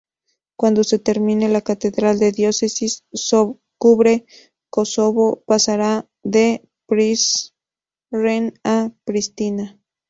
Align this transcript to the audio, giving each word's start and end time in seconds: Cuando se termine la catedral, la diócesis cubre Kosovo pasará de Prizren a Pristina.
Cuando 0.55 0.83
se 0.83 0.97
termine 0.97 1.47
la 1.47 1.61
catedral, 1.61 2.17
la 2.19 2.31
diócesis 2.31 3.05
cubre 3.77 4.25
Kosovo 4.71 5.43
pasará 5.45 6.09
de 6.23 6.67
Prizren 6.87 8.55
a 8.63 8.91
Pristina. 9.03 9.79